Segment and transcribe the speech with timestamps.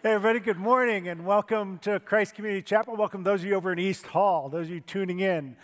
[0.00, 2.94] Hey, everybody, good morning and welcome to Christ Community Chapel.
[2.94, 5.56] Welcome those of you over in East Hall, those of you tuning in.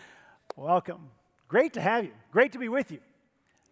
[0.57, 1.09] Welcome.
[1.47, 2.11] Great to have you.
[2.33, 2.99] Great to be with you.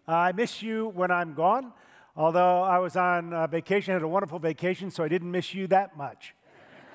[0.07, 1.73] Uh, I miss you when I'm gone,
[2.15, 5.67] although I was on uh, vacation, had a wonderful vacation, so I didn't miss you
[5.67, 6.33] that much.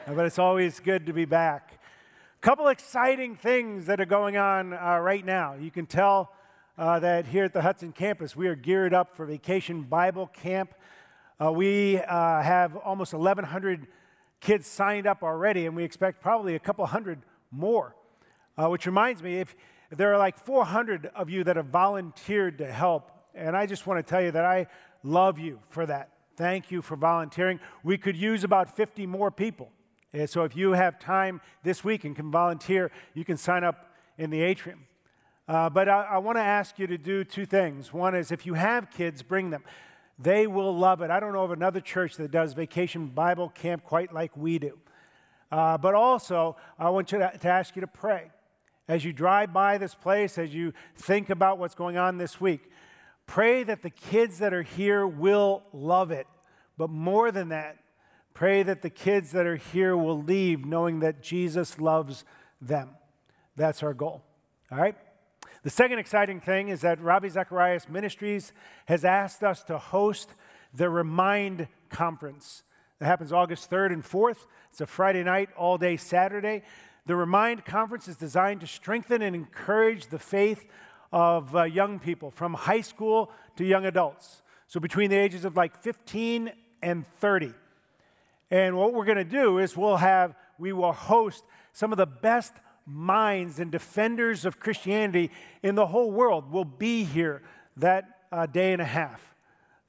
[0.08, 1.82] uh, but it's always good to be back.
[2.38, 5.56] A couple exciting things that are going on uh, right now.
[5.56, 6.32] You can tell
[6.78, 10.74] uh, that here at the Hudson campus, we are geared up for Vacation Bible Camp.
[11.40, 13.88] Uh, we uh, have almost 1,100
[14.40, 17.96] kids signed up already, and we expect probably a couple hundred more.
[18.58, 19.56] Uh, which reminds me, if,
[19.92, 24.06] there are like 400 of you that have volunteered to help, and I just want
[24.06, 24.68] to tell you that I
[25.04, 26.10] love you for that.
[26.36, 27.60] Thank you for volunteering.
[27.84, 29.72] We could use about 50 more people.
[30.14, 33.92] And so if you have time this week and can volunteer, you can sign up
[34.18, 34.86] in the atrium.
[35.48, 37.94] Uh, but I, I want to ask you to do two things.
[37.94, 39.64] One is if you have kids, bring them.
[40.20, 41.12] They will love it.
[41.12, 44.78] I don't know of another church that does vacation Bible camp quite like we do.
[45.52, 48.32] Uh, but also, I want you to, to ask you to pray.
[48.88, 52.72] As you drive by this place, as you think about what's going on this week,
[53.26, 56.28] pray that the kids that are here will love it.
[56.78, 57.78] But more than that,
[58.34, 62.24] pray that the kids that are here will leave knowing that Jesus loves
[62.62, 62.90] them.
[63.56, 64.24] That's our goal.
[64.72, 64.96] All right?
[65.64, 68.54] The second exciting thing is that Ravi Zacharias Ministries
[68.86, 70.36] has asked us to host
[70.74, 72.64] the Remind Conference.
[73.00, 74.46] That happens August 3rd and 4th.
[74.70, 76.62] It's a Friday night, all day Saturday.
[77.08, 80.66] The Remind Conference is designed to strengthen and encourage the faith
[81.12, 84.44] of uh, young people from high school to young adults.
[84.68, 86.52] So between the ages of like 15
[86.84, 87.54] and 30.
[88.52, 92.06] And what we're going to do is we'll have, we will host some of the
[92.06, 92.54] best
[92.88, 95.30] minds and defenders of Christianity
[95.62, 97.44] in the whole world will be here
[97.76, 99.36] that uh, day and a half.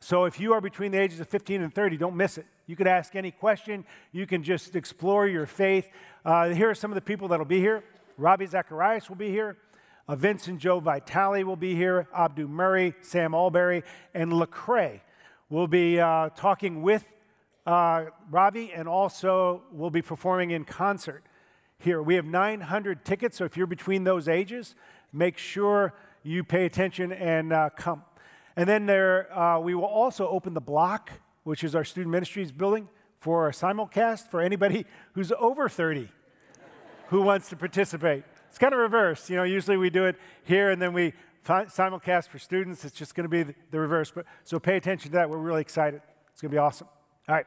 [0.01, 2.47] So if you are between the ages of 15 and 30, don't miss it.
[2.67, 5.89] You could ask any question, you can just explore your faith.
[6.25, 7.83] Uh, here are some of the people that will be here
[8.19, 9.57] Ravi Zacharias will be here.
[10.09, 12.09] Uh, Vincent Joe Vitale will be here.
[12.13, 15.01] Abdu Murray, Sam Allberry, and Lecrae
[15.49, 17.05] will be uh, talking with
[17.65, 21.23] uh, Ravi and also will be performing in concert
[21.81, 22.03] here.
[22.03, 24.75] We have 900 tickets, so if you're between those ages,
[25.13, 25.95] make sure
[26.25, 28.03] you pay attention and uh, come.
[28.57, 31.13] And then there, uh, we will also open the block,
[31.45, 32.89] which is our student ministries building,
[33.21, 36.09] for a simulcast for anybody who's over 30
[37.09, 38.25] who wants to participate.
[38.49, 39.31] It's kind of reverse.
[39.31, 41.15] You know, usually we do it here and then we
[41.47, 42.85] simulcast for students.
[42.85, 44.11] It's just going to be the, reverse.
[44.11, 45.31] But, so pay attention to that.
[45.31, 46.03] We're really excited.
[46.33, 46.89] It's going to be awesome.
[47.29, 47.47] All right.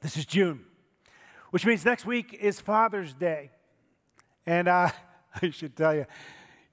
[0.00, 0.64] This is June
[1.50, 3.50] which means next week is Father's Day.
[4.46, 4.90] And uh,
[5.42, 6.06] I should tell you,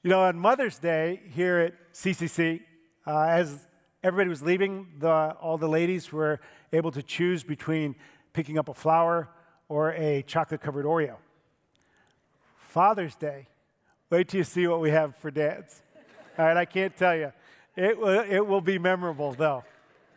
[0.04, 2.62] you know, on Mother's Day here at CCC,
[3.06, 3.68] uh, as
[4.04, 6.40] everybody was leaving, the, all the ladies were
[6.72, 7.96] able to choose between
[8.34, 9.30] picking up a flower
[9.70, 11.16] or a chocolate covered Oreo.
[12.58, 13.48] Father's Day,
[14.10, 15.82] wait till you see what we have for dads.
[16.38, 17.34] All right, I can't tell you.
[17.76, 19.64] It will, it will be memorable, though.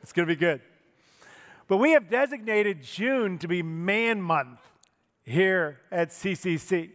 [0.03, 0.61] It's going to be good.
[1.71, 4.59] But we have designated June to be Man Month
[5.23, 6.91] here at CCC.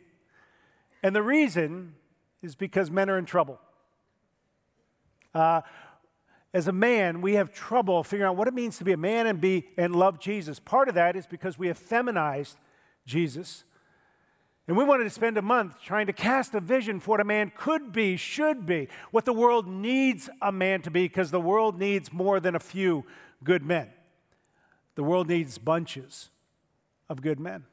[1.02, 1.96] And the reason
[2.42, 3.58] is because men are in trouble.
[5.34, 5.62] Uh,
[6.54, 9.28] as a man, we have trouble figuring out what it means to be a man
[9.28, 10.60] and be and love Jesus.
[10.60, 12.58] Part of that is because we have feminized
[13.06, 13.64] Jesus.
[14.68, 17.24] And we wanted to spend a month trying to cast a vision for what a
[17.24, 21.40] man could be, should be, what the world needs a man to be, because the
[21.40, 23.06] world needs more than a few
[23.42, 23.88] good men.
[24.96, 26.30] The world needs bunches
[27.10, 27.66] of good men.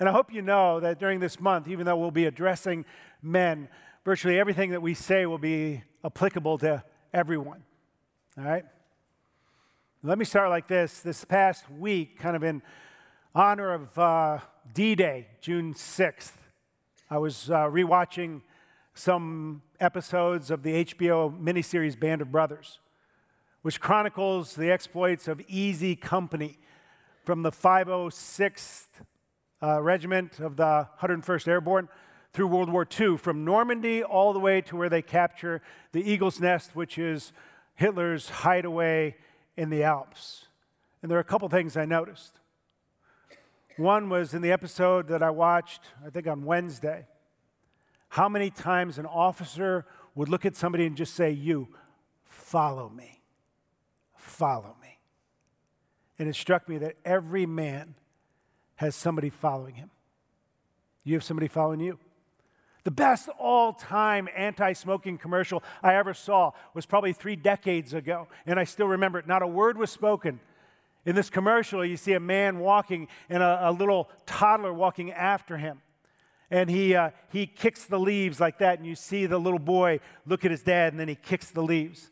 [0.00, 2.84] And I hope you know that during this month, even though we'll be addressing
[3.22, 3.68] men,
[4.04, 7.62] virtually everything that we say will be applicable to everyone.
[8.36, 8.64] All right?
[10.02, 11.00] Let me start like this.
[11.00, 12.62] This past week, kind of in
[13.34, 14.38] honor of uh,
[14.72, 16.32] D Day, June 6th,
[17.10, 18.42] I was uh, rewatching
[18.94, 22.78] some episodes of the HBO miniseries Band of Brothers
[23.62, 26.58] which chronicles the exploits of Easy Company
[27.24, 28.86] from the 506th
[29.60, 31.88] uh, Regiment of the 101st Airborne
[32.32, 35.60] through World War II, from Normandy all the way to where they capture
[35.92, 37.32] the Eagle's Nest, which is
[37.74, 39.16] Hitler's hideaway
[39.56, 40.46] in the Alps.
[41.02, 42.38] And there are a couple things I noticed.
[43.76, 47.06] One was in the episode that I watched, I think on Wednesday,
[48.10, 49.84] how many times an officer
[50.14, 51.68] would look at somebody and just say, You,
[52.24, 53.17] follow me
[54.28, 54.98] follow me.
[56.18, 57.94] And it struck me that every man
[58.76, 59.90] has somebody following him.
[61.04, 61.98] You have somebody following you.
[62.84, 68.28] The best all time anti smoking commercial I ever saw was probably three decades ago,
[68.46, 69.26] and I still remember it.
[69.26, 70.40] Not a word was spoken.
[71.04, 75.56] In this commercial, you see a man walking and a, a little toddler walking after
[75.56, 75.80] him.
[76.50, 80.00] And he, uh, he kicks the leaves like that, and you see the little boy
[80.26, 82.10] look at his dad, and then he kicks the leaves.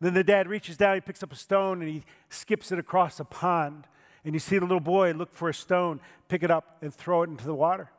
[0.00, 3.18] Then the dad reaches down, he picks up a stone, and he skips it across
[3.18, 3.86] a pond.
[4.24, 7.22] And you see the little boy look for a stone, pick it up, and throw
[7.22, 7.90] it into the water.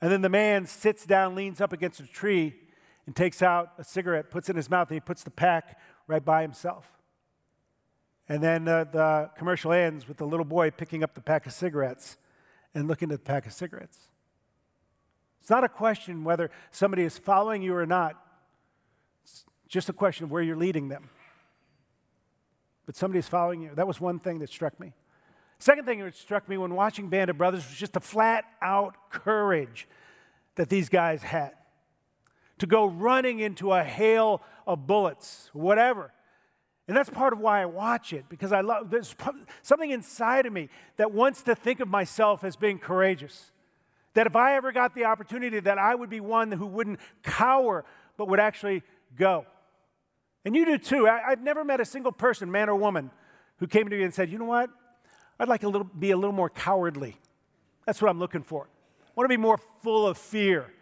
[0.00, 2.54] And then the man sits down, leans up against a tree,
[3.06, 5.78] and takes out a cigarette, puts it in his mouth, and he puts the pack
[6.06, 6.86] right by himself.
[8.28, 11.52] And then uh, the commercial ends with the little boy picking up the pack of
[11.52, 12.16] cigarettes
[12.74, 14.08] and looking at the pack of cigarettes.
[15.40, 18.16] It's not a question whether somebody is following you or not,
[19.22, 21.10] it's just a question of where you're leading them.
[22.86, 23.70] But somebody is following you.
[23.74, 24.92] That was one thing that struck me.
[25.58, 29.10] Second thing that struck me when watching Band of Brothers was just the flat out
[29.10, 29.88] courage
[30.56, 31.52] that these guys had
[32.58, 36.12] to go running into a hail of bullets, whatever.
[36.86, 39.14] And that's part of why I watch it, because I love, there's
[39.62, 43.50] something inside of me that wants to think of myself as being courageous.
[44.12, 47.84] That if I ever got the opportunity, that I would be one who wouldn't cower,
[48.16, 48.82] but would actually
[49.16, 49.46] go.
[50.44, 51.08] And you do too.
[51.08, 53.10] I, have never met a single person, man or woman,
[53.58, 54.70] who came to me and said, you know what?
[55.38, 57.16] I'd like to be a little more cowardly.
[57.86, 58.68] That's what I'm looking for.
[59.06, 60.72] I want to be more full of fear.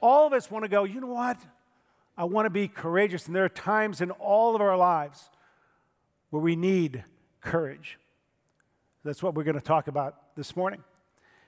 [0.00, 1.38] All of us want to go, you know what?
[2.16, 3.26] I want to be courageous.
[3.26, 5.30] And there are times in all of our lives
[6.30, 7.04] where we need
[7.40, 7.98] courage.
[9.04, 10.82] That's what we're going to talk about this morning.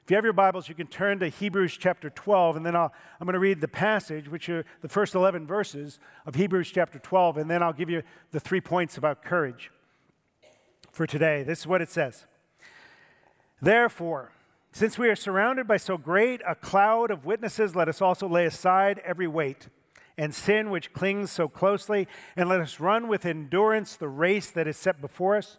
[0.05, 2.87] If you have your Bibles, you can turn to Hebrews chapter 12, and then i
[2.87, 2.91] am
[3.21, 7.37] going to read the passage, which are the first 11 verses of Hebrews chapter 12,
[7.37, 8.03] and then I'll give you
[8.33, 9.71] the three points about courage
[10.91, 11.45] for today.
[11.45, 12.27] This is what it says
[13.61, 14.33] Therefore,
[14.73, 18.45] since we are surrounded by so great a cloud of witnesses, let us also lay
[18.45, 19.69] aside every weight
[20.19, 24.67] and sin which clings so closely, and let us run with endurance the race that
[24.67, 25.59] is set before us,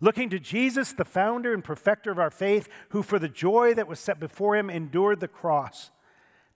[0.00, 3.88] looking to Jesus, the founder and perfecter of our faith, who for the joy that
[3.88, 5.90] was set before him endured the cross,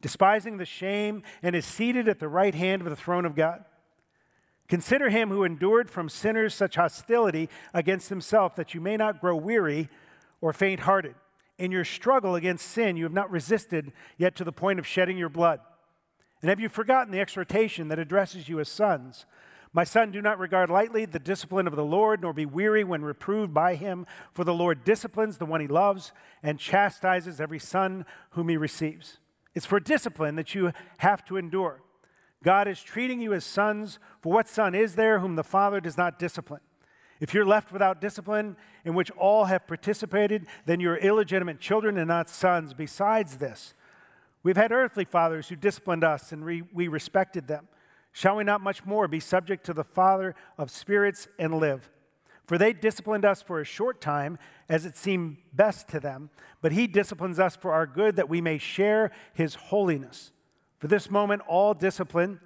[0.01, 3.65] despising the shame, and is seated at the right hand of the throne of God.
[4.69, 9.35] Consider him who endured from sinners such hostility against himself, that you may not grow
[9.35, 9.89] weary
[10.41, 11.15] or faint hearted.
[11.59, 15.19] In your struggle against sin, you have not resisted yet to the point of shedding
[15.19, 15.61] your blood.
[16.41, 19.27] And have you forgotten the exhortation that addresses you as sons?
[19.73, 23.03] My son, do not regard lightly the discipline of the Lord, nor be weary when
[23.03, 26.13] reproved by him, for the Lord disciplines the one he loves
[26.43, 29.19] and chastises every son whom he receives.
[29.55, 31.83] It's for discipline that you have to endure.
[32.43, 35.99] God is treating you as sons, for what son is there whom the Father does
[35.99, 36.61] not discipline?
[37.21, 42.07] If you're left without discipline, in which all have participated, then you're illegitimate children and
[42.09, 42.75] not sons.
[42.75, 43.75] Besides this,
[44.43, 47.67] we've had earthly fathers who disciplined us and we, respected them.
[48.19, 51.89] Shall we not much more be subject to the Father of spirits and live?
[52.49, 56.31] For they disciplined us for a short time, as it seemed best to them,
[56.61, 60.33] but he disciplines us for our good, that we may share his holiness.
[60.79, 62.41] For this moment, all discipline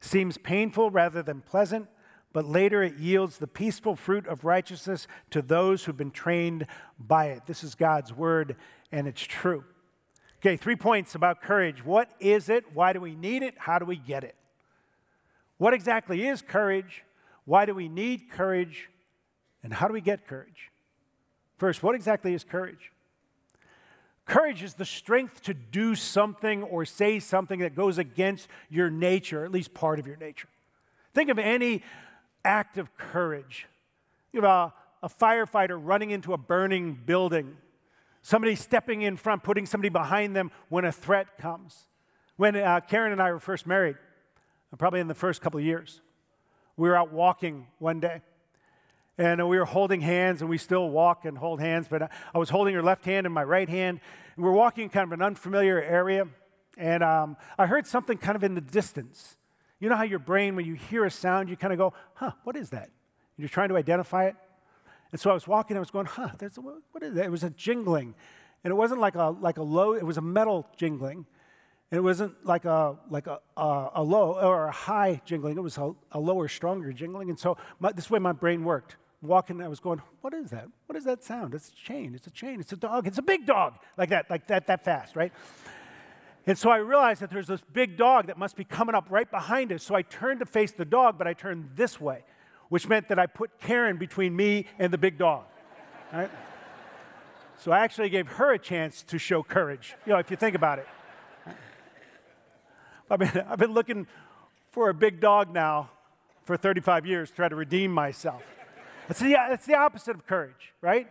[0.00, 1.88] seems painful rather than pleasant
[2.32, 6.66] but later it yields the peaceful fruit of righteousness to those who've been trained
[6.96, 7.46] by it.
[7.46, 8.54] This is God's word,
[8.92, 9.64] and it's true.
[10.40, 11.84] Okay, three points about courage.
[11.84, 12.64] What is it?
[12.74, 13.54] Why do we need it?
[13.56, 14.36] How do we get it?
[15.58, 17.04] What exactly is courage?
[17.44, 18.88] Why do we need courage?
[19.62, 20.70] And how do we get courage?
[21.58, 22.92] First, what exactly is courage?
[24.24, 29.44] Courage is the strength to do something or say something that goes against your nature,
[29.44, 30.48] at least part of your nature.
[31.14, 31.82] Think of any
[32.44, 33.66] act of courage.
[34.32, 37.56] You have a, a firefighter running into a burning building,
[38.22, 41.86] somebody stepping in front, putting somebody behind them when a threat comes.
[42.36, 43.96] When uh, Karen and I were first married,
[44.76, 46.00] probably in the first couple of years,
[46.76, 48.22] we were out walking one day.
[49.16, 52.50] And we were holding hands, and we still walk and hold hands, but I was
[52.50, 54.00] holding her left hand in my right hand.
[54.36, 56.28] And we are walking kind of an unfamiliar area,
[56.76, 59.36] and um, I heard something kind of in the distance.
[59.80, 62.32] You know how your brain, when you hear a sound, you kind of go, huh,
[62.44, 62.84] what is that?
[62.84, 64.36] And you're trying to identify it.
[65.10, 67.24] And so I was walking, I was going, huh, there's a, what is that?
[67.24, 68.14] It was a jingling.
[68.62, 71.26] And it wasn't like a, like a low, it was a metal jingling.
[71.90, 75.56] And it wasn't like a, like a, a, a low or a high jingling.
[75.56, 77.30] It was a, a lower, stronger jingling.
[77.30, 78.96] And so my, this way my brain worked.
[79.20, 80.68] Walking, I was going, what is that?
[80.86, 81.52] What is that sound?
[81.52, 82.14] It's a chain.
[82.14, 82.60] It's a chain.
[82.60, 83.06] It's a dog.
[83.06, 83.74] It's a big dog.
[83.96, 85.32] Like that, like that, that fast, right?
[86.46, 89.28] And so I realized that there's this big dog that must be coming up right
[89.28, 89.82] behind us.
[89.82, 92.24] So I turned to face the dog, but I turned this way,
[92.68, 95.44] which meant that I put Karen between me and the big dog.
[96.12, 96.30] Right?
[97.56, 100.54] So I actually gave her a chance to show courage, you know, if you think
[100.54, 100.86] about it.
[103.10, 104.06] I've been, I've been looking
[104.70, 105.90] for a big dog now
[106.44, 108.42] for 35 years to try to redeem myself.
[109.08, 111.08] It's the, that's the opposite of courage, right?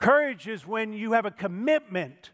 [0.00, 2.30] Courage is when you have a commitment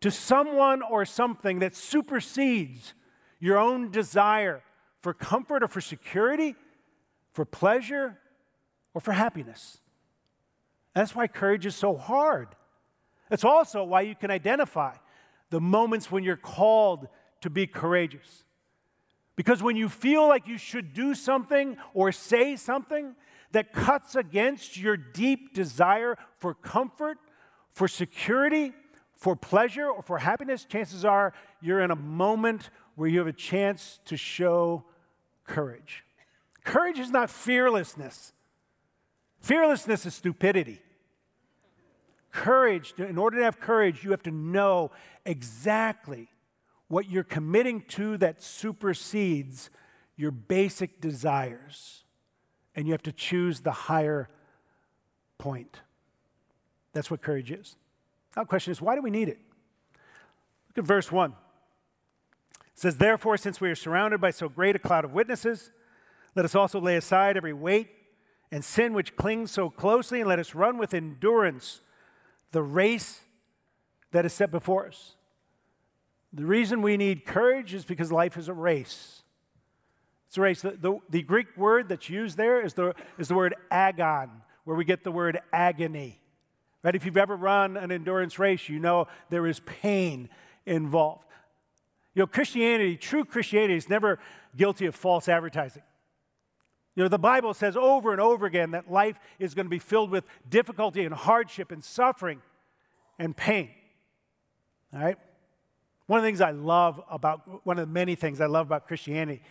[0.00, 2.94] to someone or something that supersedes
[3.38, 4.62] your own desire
[5.00, 6.56] for comfort or for security,
[7.32, 8.18] for pleasure,
[8.94, 9.78] or for happiness.
[10.94, 12.48] That's why courage is so hard.
[13.30, 14.96] It's also why you can identify
[15.50, 17.06] the moments when you're called
[17.40, 18.44] to be courageous.
[19.36, 23.14] Because when you feel like you should do something or say something
[23.52, 27.18] that cuts against your deep desire for comfort,
[27.70, 28.72] for security,
[29.14, 33.32] for pleasure, or for happiness, chances are you're in a moment where you have a
[33.32, 34.84] chance to show
[35.44, 36.04] courage.
[36.64, 38.32] Courage is not fearlessness,
[39.40, 40.80] fearlessness is stupidity.
[42.30, 44.92] Courage, in order to have courage, you have to know
[45.26, 46.28] exactly
[46.90, 49.70] what you're committing to that supersedes
[50.16, 52.02] your basic desires.
[52.74, 54.28] And you have to choose the higher
[55.38, 55.80] point.
[56.92, 57.76] That's what courage is.
[58.36, 59.38] Now, the question is why do we need it?
[60.68, 61.30] Look at verse 1.
[61.30, 61.36] It
[62.74, 65.70] says, Therefore, since we are surrounded by so great a cloud of witnesses,
[66.34, 67.88] let us also lay aside every weight
[68.50, 71.82] and sin which clings so closely, and let us run with endurance
[72.50, 73.20] the race
[74.10, 75.14] that is set before us.
[76.32, 79.22] The reason we need courage is because life is a race.
[80.28, 80.62] It's a race.
[80.62, 84.30] The, the, the, Greek word that's used there is the, is the word agon,
[84.64, 86.20] where we get the word agony.
[86.84, 86.94] Right?
[86.94, 90.28] If you've ever run an endurance race, you know there is pain
[90.66, 91.24] involved.
[92.14, 94.20] You know, Christianity, true Christianity, is never
[94.56, 95.82] guilty of false advertising.
[96.94, 99.78] You know, the Bible says over and over again that life is going to be
[99.78, 102.40] filled with difficulty and hardship and suffering
[103.18, 103.70] and pain.
[104.92, 105.18] All right?
[106.10, 108.88] One of the things I love about, one of the many things I love about
[108.88, 109.42] Christianity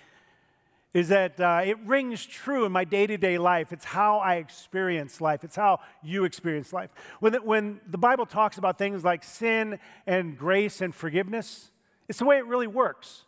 [0.94, 3.72] is that uh, it rings true in my day to day life.
[3.72, 6.90] It's how I experience life, it's how you experience life.
[7.22, 11.72] When the, when the Bible talks about things like sin and grace and forgiveness,
[12.10, 13.24] it's the way it really works.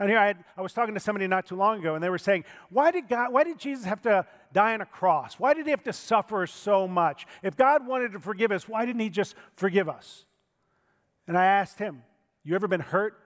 [0.00, 2.10] And here I, had, I was talking to somebody not too long ago, and they
[2.10, 5.34] were saying, why did, God, why did Jesus have to die on a cross?
[5.34, 7.28] Why did he have to suffer so much?
[7.44, 10.24] If God wanted to forgive us, why didn't he just forgive us?
[11.28, 12.02] And I asked him,
[12.46, 13.20] You ever been hurt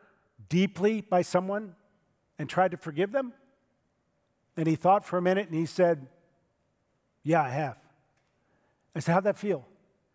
[0.48, 1.76] deeply by someone
[2.38, 3.32] and tried to forgive them?
[4.56, 6.08] And he thought for a minute and he said,
[7.22, 7.76] Yeah, I have.
[8.96, 9.64] I said, How'd that feel?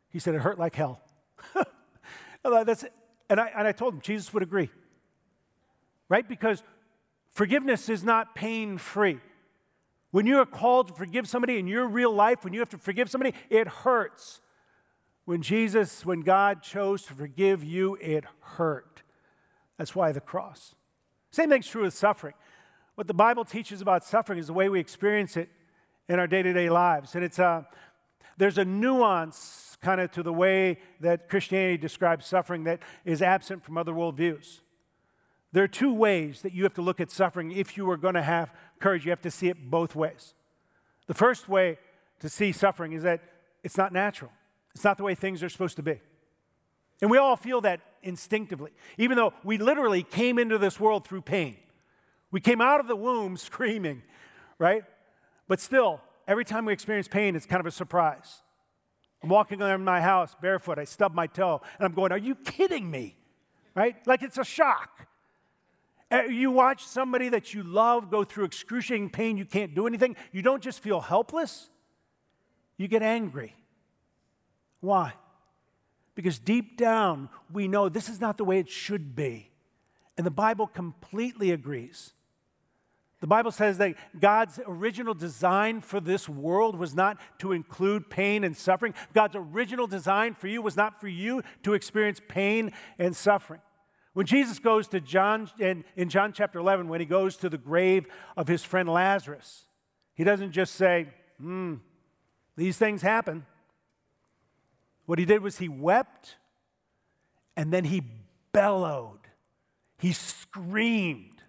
[0.10, 1.00] He said, It hurt like hell.
[2.44, 2.84] That's,
[3.30, 4.70] and, I, and I told him, Jesus would agree
[6.10, 6.28] right?
[6.28, 6.64] Because
[7.32, 9.20] forgiveness is not pain free.
[10.12, 12.78] When you are called to forgive somebody in your real life, when you have to
[12.78, 14.42] forgive somebody, it hurts.
[15.26, 19.02] When Jesus, when God chose to forgive you, it hurt.
[19.78, 20.76] That's why the cross.
[21.32, 22.36] Same thing's true with suffering.
[22.96, 25.50] What the Bible teaches about suffering is the way we experience it
[26.08, 27.16] in our day to day lives.
[27.16, 27.64] And it's a, uh,
[28.38, 33.64] there's a nuance kind of to the way that Christianity describes suffering that is absent
[33.64, 34.62] from other worldviews.
[35.52, 38.16] There are two ways that you have to look at suffering if you are going
[38.16, 39.06] to have courage.
[39.06, 40.34] You have to see it both ways.
[41.08, 41.78] The first way
[42.20, 43.22] to see suffering is that
[43.64, 44.32] it's not natural,
[44.76, 46.00] it's not the way things are supposed to be.
[47.02, 51.22] And we all feel that instinctively, even though we literally came into this world through
[51.22, 51.58] pain.
[52.30, 54.04] We came out of the womb screaming,
[54.60, 54.84] right?
[55.48, 58.42] But still, every time we experience pain, it's kind of a surprise.
[59.24, 62.36] I'm walking around my house barefoot, I stub my toe, and I'm going, Are you
[62.36, 63.16] kidding me?
[63.74, 63.96] Right?
[64.06, 65.08] Like it's a shock.
[66.12, 70.16] Uh, you watch somebody that you love go through excruciating pain, you can't do anything.
[70.32, 71.70] You don't just feel helpless,
[72.78, 73.56] you get angry.
[74.86, 75.14] Why?
[76.14, 79.52] Because deep down, we know this is not the way it should be.
[80.16, 82.14] And the Bible completely agrees.
[83.20, 88.44] The Bible says that God's original design for this world was not to include pain
[88.44, 88.94] and suffering.
[89.14, 93.62] God's original design for you was not for you to experience pain and suffering.
[94.14, 97.58] When Jesus goes to John, in, in John chapter 11, when he goes to the
[97.58, 98.06] grave
[98.38, 99.66] of his friend Lazarus,
[100.14, 101.08] he doesn't just say,
[101.40, 101.76] hmm,
[102.56, 103.46] these things happen.
[105.06, 106.36] What he did was he wept
[107.56, 108.04] and then he
[108.52, 109.20] bellowed.
[109.98, 111.42] He screamed,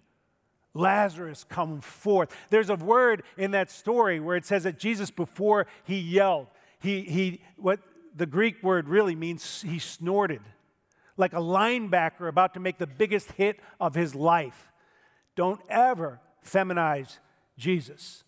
[0.73, 2.35] Lazarus, come forth.
[2.49, 6.47] There's a word in that story where it says that Jesus, before he yelled,
[6.79, 7.79] he, he, what
[8.15, 10.41] the Greek word really means, he snorted
[11.17, 14.71] like a linebacker about to make the biggest hit of his life.
[15.35, 17.17] Don't ever feminize
[17.57, 18.23] Jesus.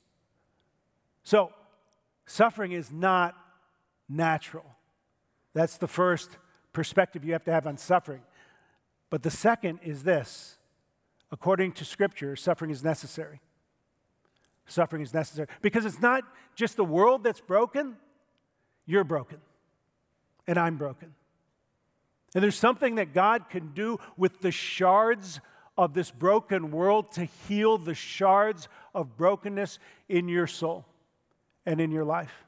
[1.23, 1.53] So,
[2.25, 3.35] suffering is not
[4.07, 4.75] natural.
[5.53, 6.37] That's the first
[6.73, 8.21] perspective you have to have on suffering.
[9.09, 10.57] But the second is this
[11.31, 13.39] according to Scripture, suffering is necessary.
[14.65, 15.47] suffering is necessary.
[15.61, 16.23] Because it's not
[16.55, 17.97] just the world that's broken,
[18.85, 19.39] you're broken,
[20.47, 21.13] and I'm broken.
[22.35, 25.39] And there's something that God can do with the shards
[25.77, 30.85] of this broken world to heal the shards of brokenness in your soul
[31.65, 32.45] and in your life.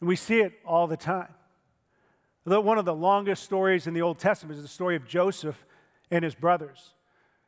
[0.00, 1.32] And we see it all the time.
[2.44, 5.64] One of the longest stories in the Old Testament is the story of Joseph
[6.10, 6.94] and his brothers.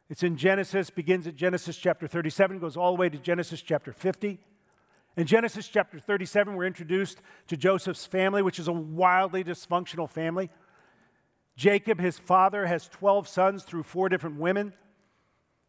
[0.08, 3.92] It's in Genesis, begins at Genesis chapter 37, goes all the way to Genesis chapter
[3.92, 4.38] 50.
[5.16, 10.50] In Genesis chapter 37, we're introduced to Joseph's family, which is a wildly dysfunctional family.
[11.56, 14.74] Jacob, his father, has 12 sons through four different women.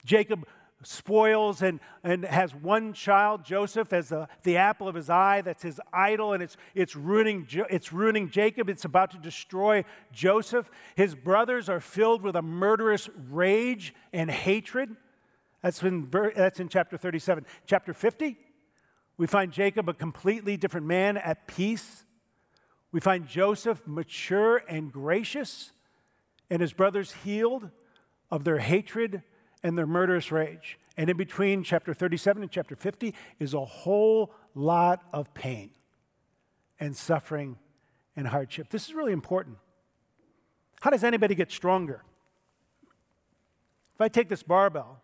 [0.03, 0.47] Jacob
[0.83, 5.41] spoils and, and has one child, Joseph, as the, the apple of his eye.
[5.41, 8.69] That's his idol, and it's, it's, ruining, it's ruining Jacob.
[8.69, 10.69] It's about to destroy Joseph.
[10.95, 14.95] His brothers are filled with a murderous rage and hatred.
[15.61, 17.45] That's in, that's in chapter 37.
[17.65, 18.37] Chapter 50,
[19.17, 22.05] we find Jacob a completely different man at peace.
[22.91, 25.71] We find Joseph mature and gracious,
[26.49, 27.69] and his brothers healed
[28.29, 29.23] of their hatred
[29.65, 30.77] and their murderous rage.
[30.95, 35.71] And in between chapter 37 and chapter 50 is a whole lot of pain
[36.79, 37.57] and suffering
[38.15, 38.69] and hardship.
[38.69, 39.57] This is really important.
[40.81, 42.03] How does anybody get stronger?
[43.95, 45.01] If I take this barbell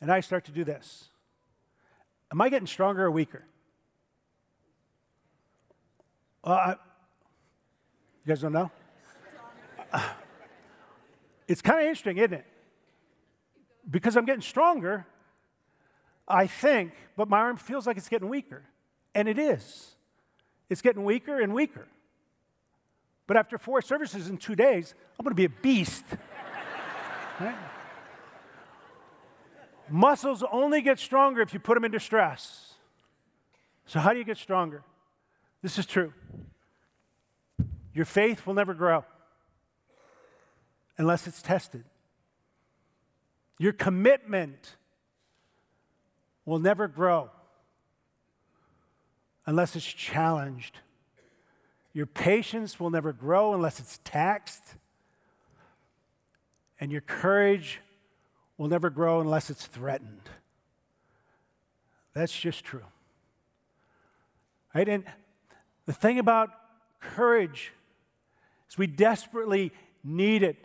[0.00, 1.08] and I start to do this,
[2.30, 3.44] am I getting stronger or weaker?
[6.44, 8.70] Uh, I, you guys don't know?
[11.48, 12.46] it's kind of interesting, isn't it?
[13.88, 15.06] Because I'm getting stronger,
[16.26, 18.62] I think, but my arm feels like it's getting weaker.
[19.14, 19.96] And it is.
[20.70, 21.86] It's getting weaker and weaker.
[23.26, 26.04] But after four services in two days, I'm going to be a beast.
[27.40, 27.54] right?
[29.88, 32.74] Muscles only get stronger if you put them into stress.
[33.86, 34.82] So, how do you get stronger?
[35.60, 36.12] This is true.
[37.94, 39.04] Your faith will never grow
[40.96, 41.84] unless it's tested.
[43.58, 44.76] Your commitment
[46.44, 47.30] will never grow
[49.46, 50.78] unless it's challenged.
[51.92, 54.74] Your patience will never grow unless it's taxed.
[56.80, 57.80] And your courage
[58.56, 60.28] will never grow unless it's threatened.
[62.14, 62.84] That's just true.
[64.74, 64.88] Right?
[64.88, 65.04] And
[65.86, 66.50] the thing about
[67.00, 67.72] courage
[68.70, 70.56] is we desperately need it.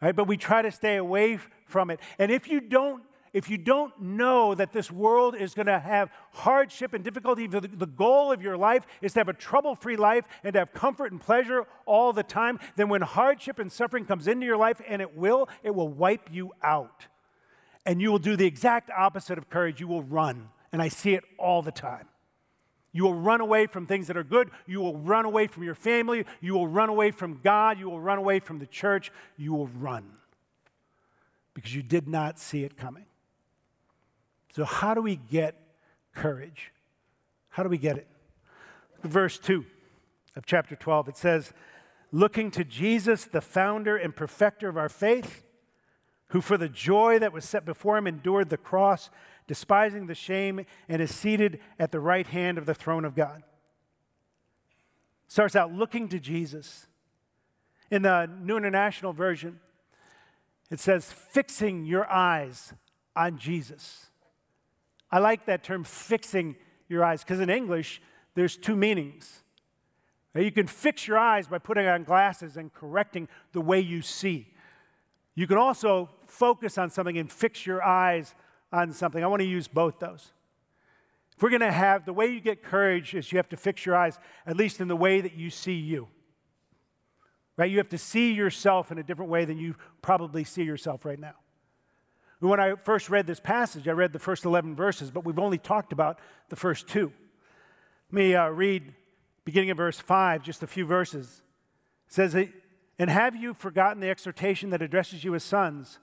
[0.00, 0.14] Right?
[0.14, 2.00] But we try to stay away from it.
[2.18, 3.02] And if you don't
[3.32, 7.60] if you don't know that this world is going to have hardship and difficulty, the,
[7.60, 10.72] the goal of your life is to have a trouble free life and to have
[10.72, 14.80] comfort and pleasure all the time, then when hardship and suffering comes into your life,
[14.88, 17.06] and it will, it will wipe you out.
[17.84, 19.80] And you will do the exact opposite of courage.
[19.80, 20.50] You will run.
[20.72, 22.06] And I see it all the time.
[22.92, 24.50] You will run away from things that are good.
[24.66, 26.26] You will run away from your family.
[26.40, 27.78] You will run away from God.
[27.78, 29.12] You will run away from the church.
[29.36, 30.17] You will run
[31.58, 33.04] because you did not see it coming.
[34.54, 35.60] So, how do we get
[36.14, 36.72] courage?
[37.48, 38.06] How do we get it?
[39.02, 39.66] Verse 2
[40.36, 41.52] of chapter 12, it says,
[42.12, 45.42] Looking to Jesus, the founder and perfecter of our faith,
[46.28, 49.10] who for the joy that was set before him endured the cross,
[49.48, 53.42] despising the shame, and is seated at the right hand of the throne of God.
[55.26, 56.86] Starts out looking to Jesus.
[57.90, 59.58] In the New International Version,
[60.70, 62.74] it says, fixing your eyes
[63.16, 64.06] on Jesus.
[65.10, 66.56] I like that term, fixing
[66.88, 68.02] your eyes, because in English,
[68.34, 69.42] there's two meanings.
[70.34, 74.54] You can fix your eyes by putting on glasses and correcting the way you see.
[75.34, 78.34] You can also focus on something and fix your eyes
[78.72, 79.24] on something.
[79.24, 80.32] I want to use both those.
[81.36, 83.86] If we're going to have the way you get courage is you have to fix
[83.86, 86.08] your eyes, at least in the way that you see you
[87.58, 87.70] right?
[87.70, 91.18] You have to see yourself in a different way than you probably see yourself right
[91.18, 91.34] now.
[92.40, 95.58] When I first read this passage, I read the first 11 verses, but we've only
[95.58, 97.12] talked about the first two.
[98.10, 98.94] Let me uh, read
[99.44, 101.42] beginning of verse 5, just a few verses.
[102.06, 102.36] It says,
[102.98, 105.98] And have you forgotten the exhortation that addresses you as sons?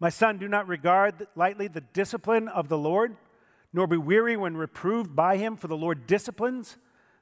[0.00, 3.16] My son, do not regard lightly the discipline of the Lord,
[3.70, 6.78] nor be weary when reproved by him, for the Lord disciplines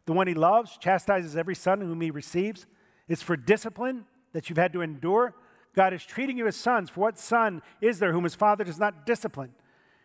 [0.07, 2.67] the one he loves, chastises every son whom he receives.
[3.09, 5.35] It's for discipline that you've had to endure.
[5.75, 6.90] God is treating you as sons.
[6.90, 9.53] For what son is there whom his father does not discipline?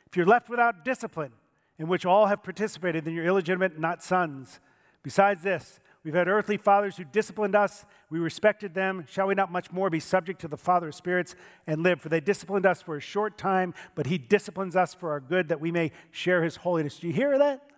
[0.07, 1.31] If you're left without discipline,
[1.77, 4.59] in which all have participated, then you're illegitimate, not sons.
[5.03, 7.85] Besides this, We've had earthly fathers who disciplined us.
[8.09, 9.05] We respected them.
[9.09, 11.35] Shall we not much more be subject to the Father of spirits
[11.67, 11.99] and live?
[11.99, 15.49] For they disciplined us for a short time, but He disciplines us for our good
[15.49, 16.99] that we may share His holiness.
[16.99, 17.69] Do you hear that?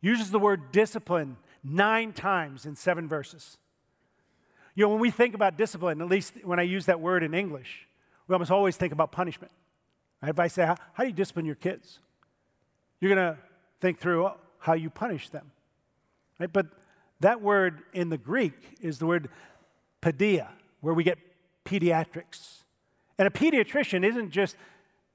[0.00, 3.58] Uses the word discipline nine times in seven verses.
[4.76, 7.34] You know, when we think about discipline, at least when I use that word in
[7.34, 7.88] English,
[8.28, 9.50] we almost always think about punishment.
[10.22, 10.28] Right?
[10.28, 11.98] If I say, how, do you discipline your kids?
[13.00, 13.38] You're going to
[13.80, 15.50] think through oh, how you punish them.
[16.38, 16.52] Right?
[16.52, 16.66] But
[17.20, 19.30] that word in the Greek is the word
[20.02, 20.48] paideia,
[20.82, 21.18] where we get
[21.64, 22.62] pediatrics.
[23.18, 24.56] And a pediatrician isn't just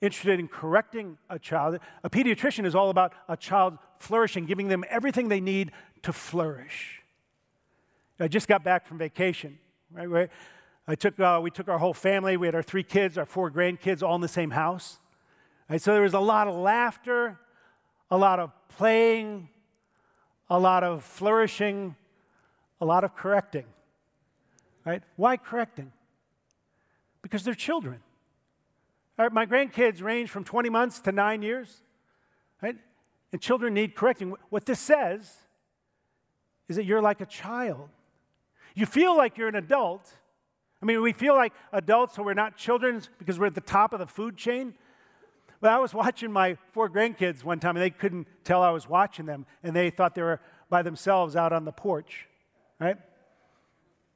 [0.02, 4.84] interested in correcting a child, a pediatrician is all about a child flourishing, giving them
[4.90, 5.72] everything they need
[6.02, 7.01] to flourish.
[8.22, 9.58] I just got back from vacation,
[9.92, 10.30] right?
[10.88, 12.38] I took, uh, we took our whole family.
[12.38, 15.00] We had our three kids, our four grandkids, all in the same house.
[15.70, 15.82] Right?
[15.82, 17.40] So there was a lot of laughter,
[18.12, 19.50] a lot of playing,
[20.50, 21.96] a lot of flourishing,
[22.80, 23.66] a lot of correcting.
[24.86, 25.02] Right?
[25.16, 25.92] Why correcting?
[27.22, 28.02] Because they're children.
[29.18, 31.82] My grandkids range from 20 months to nine years.
[32.62, 32.76] Right?
[33.32, 34.36] And children need correcting.
[34.50, 35.38] What this says
[36.68, 37.90] is that you're like a child.
[38.76, 40.14] You feel like you're an adult.
[40.82, 43.94] I mean, we feel like adults, so we're not children because we're at the top
[43.94, 44.74] of the food chain.
[45.60, 48.90] But I was watching my four grandkids one time, and they couldn't tell I was
[48.90, 52.28] watching them, and they thought they were by themselves out on the porch,
[52.80, 52.98] right?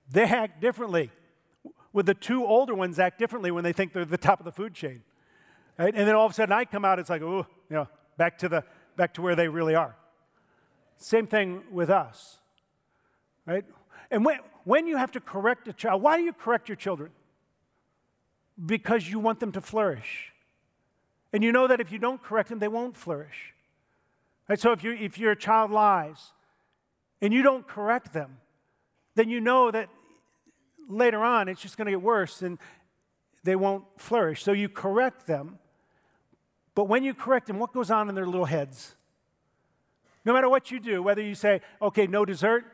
[0.09, 1.11] They act differently.
[1.93, 4.45] With the two older ones act differently when they think they're at the top of
[4.45, 5.01] the food chain,
[5.77, 5.93] right?
[5.95, 7.87] And then all of a sudden I come out, it's like, oh, you know,
[8.17, 8.63] back to the
[8.97, 9.95] back to where they really are.
[10.97, 12.37] Same thing with us,
[13.45, 13.65] right?
[14.11, 17.11] And when, when you have to correct a child, why do you correct your children?
[18.63, 20.31] Because you want them to flourish.
[21.33, 23.53] And you know that if you don't correct them, they won't flourish.
[24.47, 24.59] Right?
[24.59, 26.31] So if, you, if your child lies
[27.21, 28.37] and you don't correct them,
[29.15, 29.89] then you know that
[30.87, 32.59] later on it's just going to get worse and
[33.43, 34.43] they won't flourish.
[34.43, 35.59] So you correct them.
[36.73, 38.95] But when you correct them, what goes on in their little heads?
[40.25, 42.65] No matter what you do, whether you say, okay, no dessert,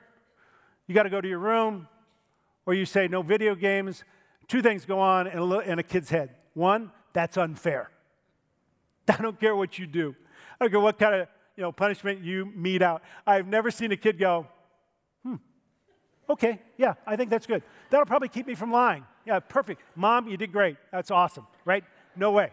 [0.92, 1.88] you got to go to your room,
[2.66, 4.04] or you say no video games,
[4.50, 6.36] two things go on in a, in a kid's head.
[6.54, 7.90] One, that's unfair.
[9.08, 10.14] I don't care what you do.
[10.60, 13.04] I don't care what kind of you know, punishment you mete out.
[13.26, 14.48] I've never seen a kid go,
[15.24, 15.36] hmm,
[16.30, 17.64] okay, yeah, I think that's good.
[17.90, 19.06] That'll probably keep me from lying.
[19.26, 19.82] Yeah, perfect.
[19.96, 20.76] Mom, you did great.
[20.92, 21.86] That's awesome, right?
[22.18, 22.52] No way.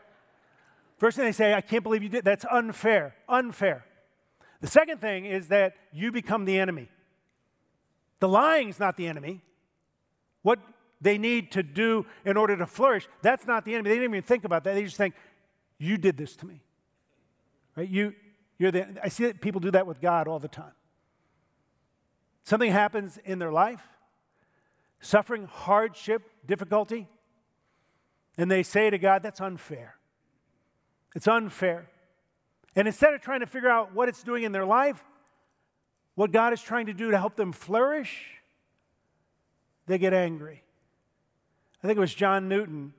[0.99, 2.25] First thing they say, I can't believe you did.
[2.25, 3.17] That's unfair.
[3.29, 3.85] Unfair.
[4.61, 6.89] The second thing is that you become the enemy.
[8.21, 9.43] The lying's not the enemy.
[10.43, 10.59] What
[11.01, 13.91] they need to do in order to flourish, that's not the enemy.
[13.91, 14.75] They didn't even think about that.
[14.75, 15.15] They just think,
[15.79, 16.63] you did this to me.
[17.77, 17.89] Right?
[17.89, 18.15] You,
[18.59, 20.73] you're the, I see that people do that with God all the time.
[22.43, 23.83] Something happens in their life,
[25.01, 27.07] suffering, hardship, difficulty,
[28.37, 29.97] and they say to God, that's unfair.
[31.15, 31.91] It's unfair.
[32.75, 35.05] And instead of trying to figure out what it's doing in their life,
[36.19, 38.25] what God is trying to do to help them flourish,
[39.87, 40.65] they get angry.
[41.81, 42.93] I think it was John Newton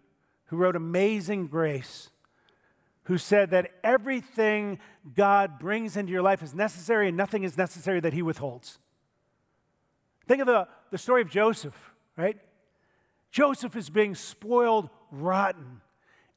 [0.45, 2.11] who wrote Amazing Grace
[3.03, 4.79] who said that everything
[5.15, 8.79] God brings into your life is necessary and nothing is necessary that he withholds.
[10.25, 12.37] Think of the, the story of Joseph, right?
[13.31, 15.81] Joseph is being spoiled rotten,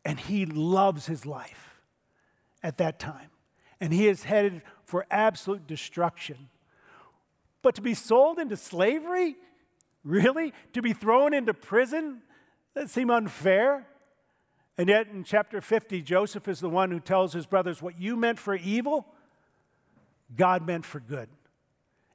[0.05, 1.81] and he loves his life
[2.61, 3.31] at that time.
[3.81, 6.49] And he is headed for absolute destruction.
[7.62, 9.37] But to be sold into slavery?
[10.05, 10.53] Really?
[10.72, 12.22] To be thrown into prison?
[12.75, 13.87] That seem unfair?
[14.77, 18.16] And yet, in chapter 50, Joseph is the one who tells his brothers, What you
[18.16, 19.07] meant for evil,
[20.35, 21.29] God meant for good.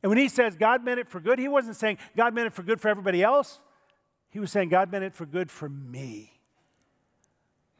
[0.04, 2.54] And when he says God meant it for good, he wasn't saying God meant it
[2.54, 3.60] for good for everybody else.
[4.30, 6.40] He was saying God meant it for good for me.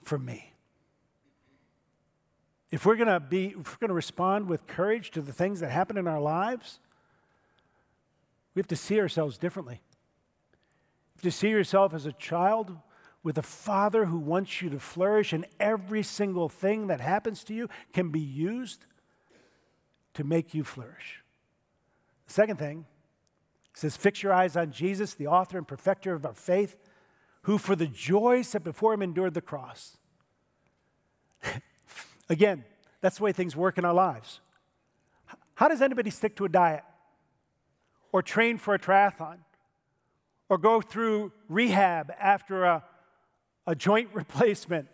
[0.04, 0.54] For me.
[2.72, 5.60] If we're going to be, if we're going to respond with courage to the things
[5.62, 6.80] that happen in our lives,
[8.58, 9.84] we have to see ourselves differently.
[11.22, 12.76] To see yourself as a child
[13.22, 17.54] with a father who wants you to flourish, and every single thing that happens to
[17.54, 18.88] you can be used
[20.16, 21.24] to make you flourish.
[22.26, 22.88] The second thing
[23.76, 26.78] says, Fix your eyes on Jesus, the author and perfecter of our faith,
[27.44, 29.98] who for the joy set before him endured the cross.
[32.28, 32.66] Again,
[33.02, 34.40] that's the way things work in our lives.
[35.54, 36.84] How does anybody stick to a diet
[38.12, 39.38] or train for a triathlon
[40.50, 42.84] or go through rehab after a
[43.68, 44.88] a joint replacement.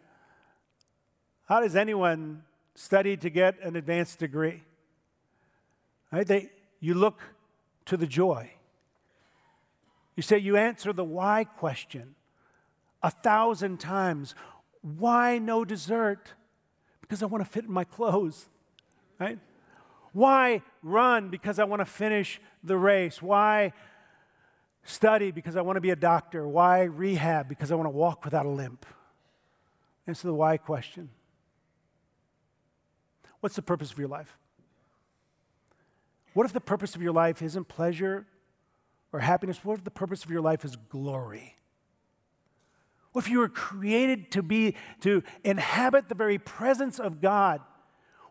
[1.45, 2.43] How does anyone
[2.75, 4.63] study to get an advanced degree?
[6.11, 6.27] Right?
[6.27, 6.49] They,
[6.79, 7.21] you look
[7.85, 8.51] to the joy.
[10.15, 12.15] You say you answer the why question
[13.01, 14.35] a thousand times.
[14.81, 16.33] Why no dessert?
[17.01, 18.47] Because I want to fit in my clothes,
[19.19, 19.39] right?
[20.13, 21.29] Why run?
[21.29, 23.21] Because I want to finish the race.
[23.21, 23.73] Why
[24.83, 25.31] study?
[25.31, 26.47] Because I want to be a doctor.
[26.47, 27.49] Why rehab?
[27.49, 28.85] Because I want to walk without a limp.
[30.07, 31.09] Answer the why question.
[33.39, 34.37] What's the purpose of your life?
[36.33, 38.25] What if the purpose of your life isn't pleasure
[39.11, 39.63] or happiness?
[39.63, 41.55] What if the purpose of your life is glory?
[43.11, 47.61] What if you were created to be, to inhabit the very presence of God?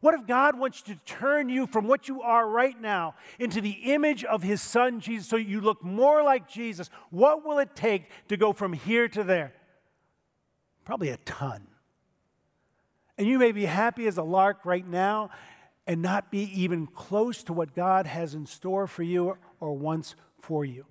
[0.03, 3.71] What if God wants to turn you from what you are right now into the
[3.85, 6.91] image of his son Jesus so you look more like Jesus?
[7.11, 9.55] What will it take to go from here to there?
[10.85, 11.69] Probably a ton.
[13.17, 15.31] And you may be happy as a lark right now
[15.87, 20.17] and not be even close to what God has in store for you or wants
[20.41, 20.85] for you.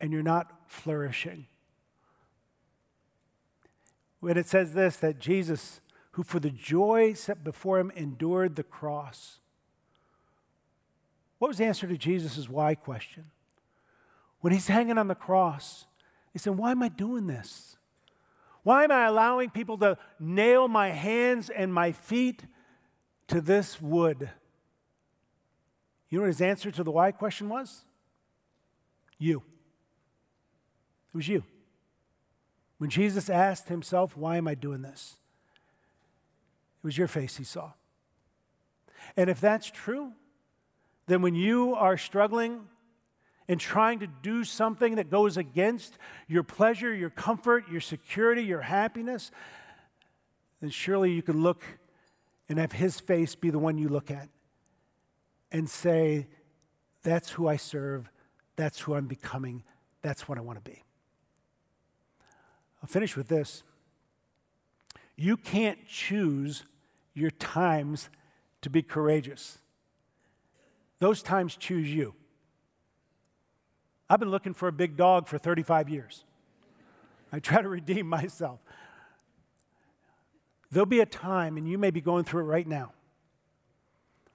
[0.00, 1.48] And you're not flourishing.
[4.20, 5.82] When it says this, that Jesus
[6.14, 9.40] who for the joy set before him endured the cross.
[11.38, 13.32] What was the answer to Jesus' why question?
[14.40, 15.86] When he's hanging on the cross,
[16.32, 17.76] he said, Why am I doing this?
[18.62, 22.44] Why am I allowing people to nail my hands and my feet
[23.26, 24.30] to this wood?
[26.10, 27.84] You know what his answer to the why question was?
[29.18, 29.38] You.
[31.12, 31.42] It was you.
[32.78, 35.16] When Jesus asked himself, Why am I doing this?
[36.84, 37.72] It was your face he saw.
[39.16, 40.12] And if that's true,
[41.06, 42.66] then when you are struggling
[43.48, 45.96] and trying to do something that goes against
[46.28, 49.30] your pleasure, your comfort, your security, your happiness,
[50.60, 51.62] then surely you can look
[52.50, 54.28] and have his face be the one you look at
[55.50, 56.26] and say,
[57.02, 58.10] That's who I serve,
[58.56, 59.62] that's who I'm becoming,
[60.02, 60.82] that's what I want to be.
[62.82, 63.62] I'll finish with this.
[65.16, 66.64] You can't choose
[67.14, 68.10] your times
[68.62, 69.58] to be courageous.
[70.98, 72.14] Those times choose you.
[74.08, 76.24] I've been looking for a big dog for 35 years.
[77.32, 78.60] I try to redeem myself.
[80.70, 82.92] There'll be a time, and you may be going through it right now,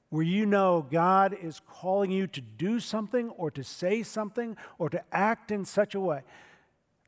[0.09, 4.89] where you know God is calling you to do something or to say something or
[4.89, 6.23] to act in such a way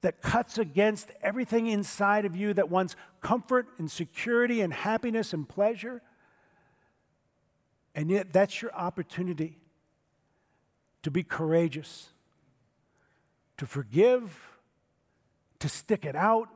[0.01, 5.47] that cuts against everything inside of you that wants comfort and security and happiness and
[5.47, 6.01] pleasure.
[7.93, 9.59] And yet, that's your opportunity
[11.03, 12.09] to be courageous,
[13.57, 14.49] to forgive,
[15.59, 16.47] to stick it out,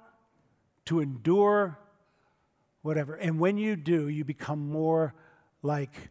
[0.85, 1.77] to endure,
[2.81, 3.15] whatever.
[3.15, 5.13] And when you do, you become more
[5.61, 6.09] like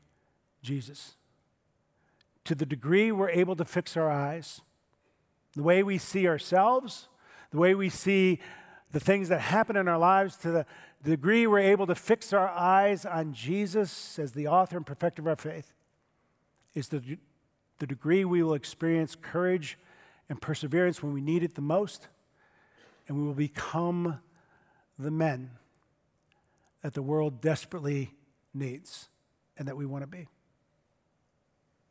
[0.62, 1.14] Jesus.
[2.44, 4.60] To the degree we're able to fix our eyes,
[5.54, 7.08] the way we see ourselves,
[7.54, 8.40] the way we see
[8.90, 10.66] the things that happen in our lives, to the
[11.04, 15.28] degree we're able to fix our eyes on Jesus as the author and perfecter of
[15.28, 15.72] our faith,
[16.74, 17.16] is the,
[17.78, 19.78] the degree we will experience courage
[20.28, 22.08] and perseverance when we need it the most,
[23.06, 24.18] and we will become
[24.98, 25.52] the men
[26.82, 28.10] that the world desperately
[28.52, 29.10] needs
[29.56, 30.26] and that we want to be.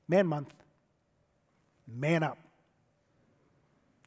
[0.10, 0.54] Man Month,
[1.88, 2.38] man up.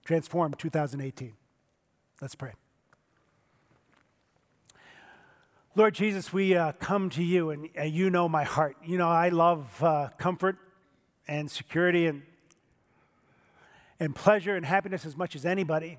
[0.04, 1.32] Transform 2018.
[2.20, 2.52] Let's pray.
[5.74, 8.78] Lord Jesus, we uh, come to you, and uh, you know my heart.
[8.82, 10.56] You know, I love uh, comfort
[11.28, 12.22] and security and,
[14.00, 15.98] and pleasure and happiness as much as anybody.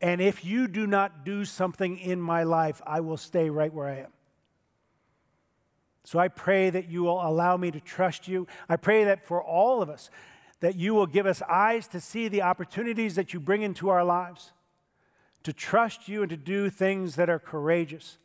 [0.00, 3.88] And if you do not do something in my life, I will stay right where
[3.88, 4.12] I am.
[6.04, 8.46] So I pray that you will allow me to trust you.
[8.68, 10.08] I pray that for all of us,
[10.60, 14.04] that you will give us eyes to see the opportunities that you bring into our
[14.04, 14.52] lives
[15.42, 18.18] to trust you and to do things that are courageous.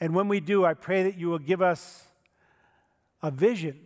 [0.00, 2.04] And when we do, I pray that you will give us
[3.22, 3.80] a vision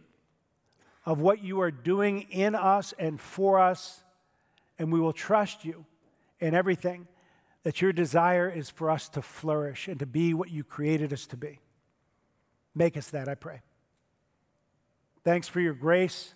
[1.07, 4.03] of what you are doing in us and for us,
[4.79, 5.85] and we will trust you
[6.39, 7.09] in everything
[7.63, 11.27] that your desire is for us to flourish and to be what you created us
[11.27, 11.61] to be.
[12.75, 13.61] Make us that, I pray.
[15.25, 16.35] Thanks for your grace.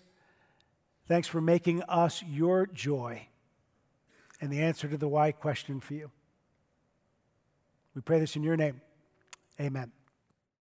[1.07, 3.27] Thanks for making us your joy
[4.39, 6.11] and the answer to the why question for you.
[7.95, 8.81] We pray this in your name.
[9.59, 9.91] Amen.